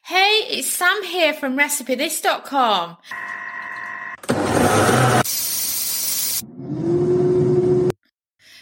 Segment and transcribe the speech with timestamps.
[0.00, 2.96] Hey, it's Sam here from RecipeThis.com.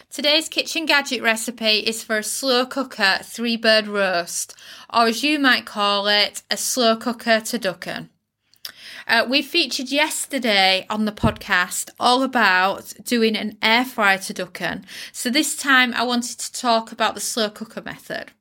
[0.09, 4.53] Today's kitchen gadget recipe is for a slow cooker three bird roast,
[4.93, 8.09] or as you might call it, a slow cooker turducken.
[9.07, 14.83] Uh, we featured yesterday on the podcast all about doing an air fryer turducken.
[15.11, 18.31] So this time I wanted to talk about the slow cooker method.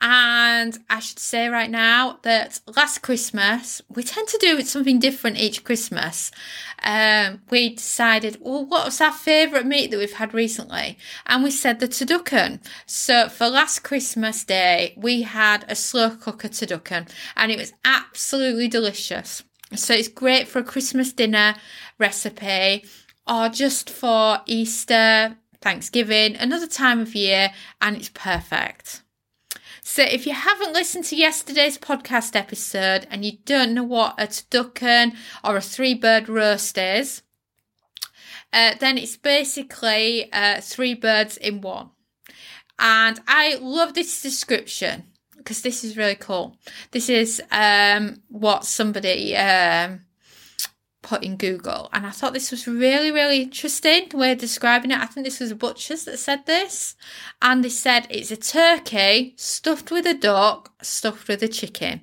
[0.00, 5.38] And I should say right now that last Christmas, we tend to do something different
[5.38, 6.30] each Christmas.
[6.82, 10.98] Um, we decided, well, what was our favourite meat that we've had recently?
[11.26, 12.60] And we said the turducken.
[12.86, 18.68] So for last Christmas Day, we had a slow cooker turducken and it was absolutely
[18.68, 19.42] delicious.
[19.74, 21.56] So it's great for a Christmas dinner
[21.98, 22.84] recipe
[23.26, 29.02] or just for Easter, Thanksgiving, another time of year, and it's perfect.
[29.88, 34.26] So if you haven't listened to yesterday's podcast episode and you don't know what a
[34.26, 37.22] turducken or a three bird roast is,
[38.52, 41.90] uh, then it's basically uh, three birds in one.
[42.80, 45.04] And I love this description
[45.36, 46.56] because this is really cool.
[46.90, 50.00] This is um, what somebody um,
[51.06, 51.88] put in Google.
[51.92, 54.98] And I thought this was really, really interesting way of describing it.
[54.98, 56.96] I think this was butcher's that said this.
[57.40, 62.02] And they said it's a turkey stuffed with a duck, stuffed with a chicken.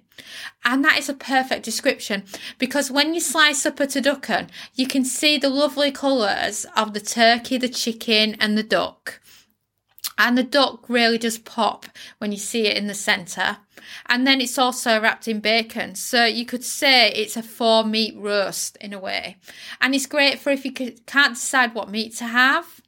[0.64, 2.24] And that is a perfect description
[2.58, 7.02] because when you slice up a turducken, you can see the lovely colours of the
[7.02, 9.20] turkey, the chicken, and the duck.
[10.18, 11.86] And the duck really does pop
[12.20, 13.58] when you see it in the centre.
[14.08, 15.96] And then it's also wrapped in bacon.
[15.96, 19.38] So you could say it's a four meat roast in a way.
[19.82, 22.82] And it's great for if you can't decide what meat to have.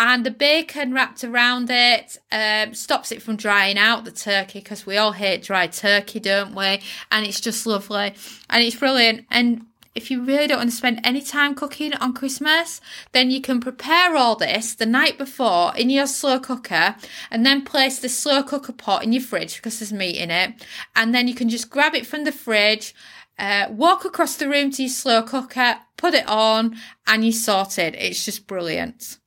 [0.00, 4.86] And the bacon wrapped around it um, stops it from drying out the turkey because
[4.86, 6.80] we all hate dry turkey, don't we?
[7.10, 8.14] And it's just lovely.
[8.48, 9.26] And it's brilliant.
[9.28, 12.80] And if you really don't want to spend any time cooking on Christmas,
[13.12, 16.96] then you can prepare all this the night before in your slow cooker
[17.30, 20.54] and then place the slow cooker pot in your fridge because there's meat in it.
[20.94, 22.94] And then you can just grab it from the fridge,
[23.38, 26.76] uh, walk across the room to your slow cooker, put it on,
[27.06, 27.94] and you're sorted.
[27.94, 29.18] It's just brilliant.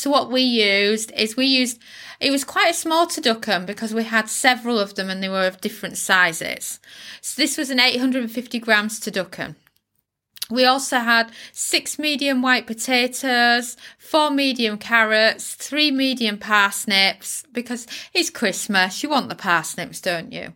[0.00, 1.78] So what we used is we used
[2.20, 5.46] it was quite a small turducken because we had several of them and they were
[5.46, 6.80] of different sizes.
[7.20, 9.56] So this was an 850 grams turducken.
[10.50, 18.30] We also had six medium white potatoes, four medium carrots, three medium parsnips, because it's
[18.30, 20.54] Christmas, you want the parsnips, don't you?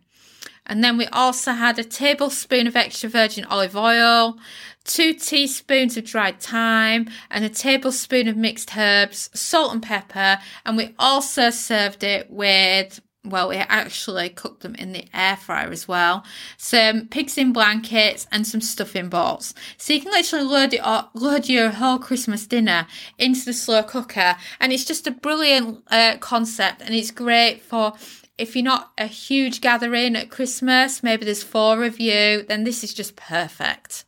[0.67, 4.39] And then we also had a tablespoon of extra virgin olive oil,
[4.85, 10.39] two teaspoons of dried thyme, and a tablespoon of mixed herbs, salt and pepper.
[10.65, 15.71] And we also served it with well, we actually cooked them in the air fryer
[15.71, 16.25] as well.
[16.59, 19.55] Some pigs in blankets and some stuffing balls.
[19.79, 22.87] So you can literally load it up, load your whole Christmas dinner
[23.19, 27.95] into the slow cooker, and it's just a brilliant uh, concept, and it's great for
[28.39, 31.03] if you're not a huge gathering at Christmas.
[31.03, 34.05] Maybe there's four of you, then this is just perfect.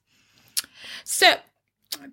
[1.04, 1.37] So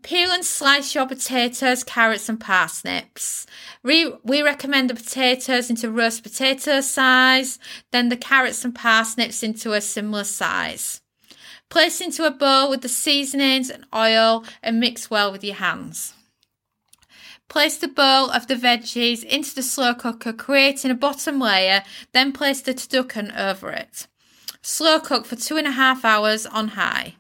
[0.02, 3.46] Peel and slice your potatoes, carrots, and parsnips.
[3.84, 7.60] We, we recommend the potatoes into roast potato size,
[7.92, 11.02] then the carrots and parsnips into a similar size.
[11.70, 16.14] Place into a bowl with the seasonings and oil and mix well with your hands.
[17.50, 22.32] Place the bowl of the veggies into the slow cooker, creating a bottom layer, then
[22.32, 24.08] place the turducken over it.
[24.62, 27.16] Slow cook for two and a half hours on high.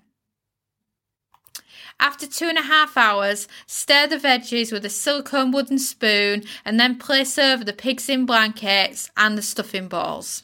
[2.00, 6.80] After two and a half hours, stir the veggies with a silicone wooden spoon and
[6.80, 10.44] then place over the pigs in blankets and the stuffing balls.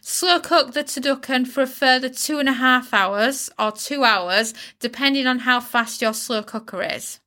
[0.00, 4.54] Slow cook the turducken for a further two and a half hours or two hours,
[4.78, 7.20] depending on how fast your slow cooker is.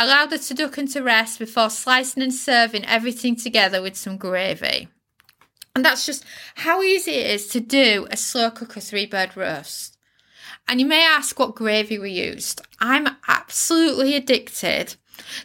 [0.00, 4.86] Allow the turducken to rest before slicing and serving everything together with some gravy.
[5.74, 9.98] And that's just how easy it is to do a slow cooker three bird roast.
[10.68, 12.60] And you may ask what gravy we used.
[12.78, 14.94] I'm absolutely addicted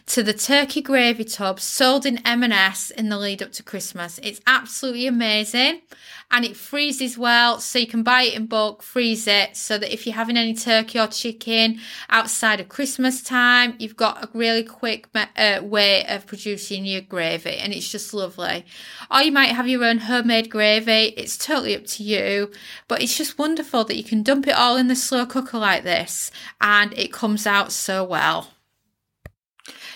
[0.06, 4.18] to the turkey gravy tub sold in M&S in the lead up to Christmas.
[4.22, 5.82] It's absolutely amazing
[6.30, 9.92] and it freezes well so you can buy it in bulk, freeze it so that
[9.92, 11.78] if you're having any turkey or chicken
[12.10, 17.56] outside of Christmas time, you've got a really quick uh, way of producing your gravy
[17.56, 18.64] and it's just lovely.
[19.10, 21.14] Or you might have your own homemade gravy.
[21.16, 22.50] It's totally up to you,
[22.88, 25.84] but it's just wonderful that you can dump it all in the slow cooker like
[25.84, 26.30] this
[26.60, 28.53] and it comes out so well.